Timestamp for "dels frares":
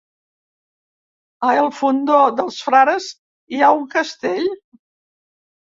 2.41-3.11